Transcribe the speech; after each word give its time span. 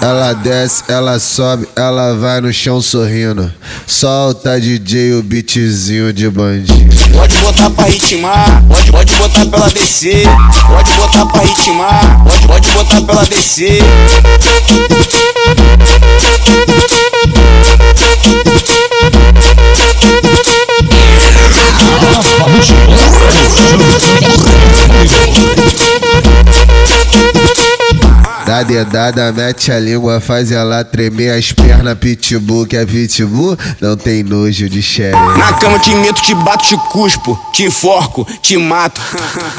Ela 0.00 0.32
desce, 0.34 0.84
ela 0.88 1.18
sobe, 1.18 1.68
ela 1.74 2.14
vai 2.14 2.40
no 2.40 2.52
chão 2.52 2.80
sorrindo. 2.80 3.52
Solta 3.86 4.60
DJ 4.60 5.14
o 5.14 5.22
beatzinho 5.22 6.12
de 6.12 6.28
bandinho. 6.30 6.90
Pode 7.12 7.38
botar 7.38 7.70
pra 7.70 7.84
ritmar, 7.86 8.64
pode, 8.68 8.90
pode 8.90 9.16
botar 9.16 9.46
pra 9.46 9.58
ela 9.58 9.72
descer. 9.72 10.26
Pode 10.66 10.94
botar 10.94 11.26
pra 11.26 11.40
ritmar, 11.42 12.24
pode, 12.24 12.46
pode 12.46 12.70
botar 12.72 13.02
pra 13.02 13.14
ela 13.14 13.28
descer. 13.28 13.82
Dá 28.46 28.62
dedada, 28.62 29.32
mete 29.32 29.72
a 29.72 29.80
língua, 29.80 30.20
faz 30.20 30.52
ela 30.52 30.84
tremer 30.84 31.36
as 31.36 31.50
pernas. 31.50 31.98
Pitbull, 31.98 32.64
que 32.64 32.76
é 32.76 32.86
pitbull, 32.86 33.58
não 33.80 33.96
tem 33.96 34.22
nojo 34.22 34.68
de 34.68 34.80
xere. 34.80 35.16
Na 35.36 35.52
cama 35.54 35.80
te 35.80 35.92
meto, 35.96 36.22
te 36.22 36.32
bato, 36.32 36.64
te 36.64 36.76
cuspo, 36.92 37.36
te 37.52 37.64
enforco, 37.64 38.24
te 38.40 38.56
mato. 38.56 39.00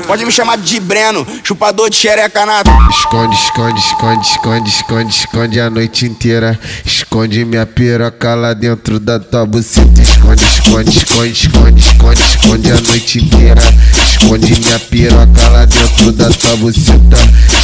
Pode 0.08 0.24
me 0.24 0.32
chamar 0.32 0.58
de 0.58 0.80
Breno, 0.80 1.28
chupador 1.44 1.90
de 1.90 1.98
xereca 1.98 2.46
nato. 2.46 2.72
Esconde, 2.90 3.36
esconde, 3.36 3.78
esconde, 3.78 4.26
esconde, 4.26 4.70
esconde, 4.70 5.10
esconde 5.10 5.60
a 5.60 5.70
noite 5.70 6.06
inteira. 6.06 6.58
Esconde 6.86 7.44
minha 7.44 7.66
piroca 7.66 8.36
lá 8.36 8.54
dentro 8.54 9.02
da 9.02 9.20
tua 9.20 9.46
buceta. 9.46 10.02
Esconde, 10.02 10.42
esconde, 10.42 10.92
esconde, 10.92 11.32
esconde, 11.32 11.82
esconde, 11.82 12.22
esconde 12.22 12.72
a 12.72 12.76
noite 12.76 13.20
inteira. 13.20 13.62
Esconde 14.08 14.58
minha 14.58 14.80
piroca 14.80 15.50
lá 15.50 15.66
dentro 15.66 16.14
da 16.14 16.30
tua 16.30 16.56
buceta. 16.56 17.18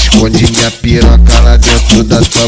Esconde 0.03 0.51
minha 0.51 0.71
piroca 0.71 1.12
lá 1.43 1.57
dentro 1.57 2.03
da 2.03 2.19
tua. 2.21 2.43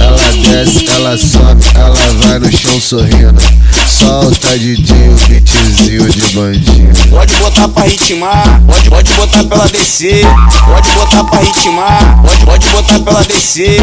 Ela 0.00 0.32
desce, 0.32 0.90
ela 0.94 1.18
sobe, 1.18 1.64
ela 1.74 1.94
vai 1.94 2.38
no 2.38 2.50
chão 2.50 2.80
sorrindo. 2.80 3.42
Solta 3.86 4.58
DJ 4.58 5.08
o 5.08 5.28
beatzinho 5.28 6.10
de 6.10 6.20
bandinho. 6.34 6.92
Pode 7.10 7.36
botar 7.36 7.68
pra 7.68 7.84
ritmar, 7.84 8.62
pode, 8.66 8.90
pode 8.90 9.14
botar 9.14 9.44
pra 9.44 9.56
ela 9.58 9.70
descer. 9.70 10.26
Pode 10.64 10.92
botar 10.92 11.24
pra 11.24 11.40
ritmar, 11.40 12.22
pode, 12.22 12.44
pode 12.44 12.68
botar 12.70 13.00
pra 13.00 13.12
ela 13.12 13.26
descer. 13.26 13.80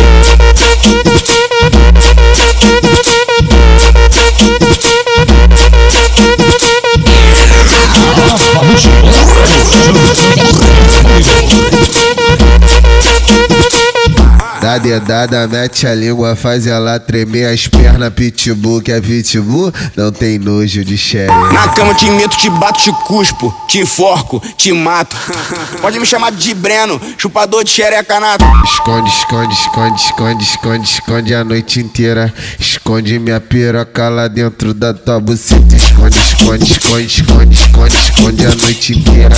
Dá 14.70 14.78
dedada, 14.78 15.48
mete 15.48 15.88
a 15.88 15.96
língua, 15.96 16.36
faz 16.36 16.68
ela 16.68 17.00
tremer 17.00 17.52
as 17.52 17.68
pernas. 17.68 18.14
Pitbull, 18.14 18.82
que 18.82 18.92
é 18.92 19.02
pitbull, 19.02 19.74
não 19.98 20.12
tem 20.12 20.38
nojo 20.38 20.86
de 20.86 20.96
xere. 20.96 21.34
Na 21.52 21.70
cama 21.70 21.96
te 21.96 22.08
meto, 22.12 22.38
te 22.38 22.52
bato, 22.52 22.80
te 22.80 22.92
cuspo, 23.08 23.52
te 23.68 23.80
enforco, 23.80 24.40
te 24.56 24.72
mato. 24.72 25.18
Pode 25.82 26.00
me 26.00 26.06
chamar 26.06 26.32
de 26.32 26.54
Breno, 26.54 27.02
chupador 27.18 27.64
de 27.64 27.72
xereca 27.72 28.20
nato. 28.20 28.46
Esconde, 28.64 29.10
esconde, 29.10 29.54
esconde, 29.56 29.96
esconde, 30.04 30.44
esconde, 30.44 30.84
esconde 30.84 31.34
a 31.34 31.44
noite 31.44 31.80
inteira. 31.80 32.32
Esconde 32.60 33.18
minha 33.18 33.42
piroca 33.42 34.08
lá 34.08 34.28
dentro 34.28 34.76
da 34.76 34.94
tua 34.94 35.20
buceta. 35.20 35.76
Esconde, 35.76 36.16
esconde, 36.16 36.64
esconde, 36.66 37.06
esconde, 37.08 37.56
esconde, 37.56 37.96
esconde 37.96 38.46
a 38.46 38.56
noite 38.56 38.94
inteira. 38.94 39.36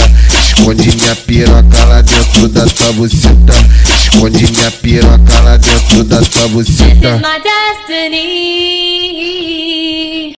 Esconde 0.58 0.94
minha 0.94 1.16
piroca 1.16 1.86
lá 1.86 2.02
dentro 2.02 2.50
da 2.50 2.66
tua 2.66 2.92
buceta. 2.92 3.54
Esconde 4.14 4.52
minha 4.52 4.72
piroca 4.72 5.21
pica 5.22 5.40
lá 5.42 5.58
dentro 5.58 6.04
da 6.04 6.22
sua 6.24 6.48
buceta. 6.50 6.94
This 6.94 7.04
is 7.04 7.22
my 7.22 7.42
destiny. 7.42 9.11